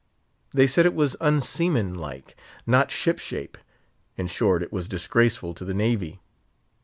They 0.51 0.65
said 0.65 0.87
it 0.87 0.95
was 0.95 1.15
unseamanlike; 1.21 2.33
not 2.65 2.89
ship 2.89 3.19
shape; 3.19 3.55
in 4.17 4.25
short, 4.25 4.63
it 4.63 4.73
was 4.73 4.87
disgraceful 4.87 5.53
to 5.53 5.63
the 5.63 5.75
Navy. 5.75 6.19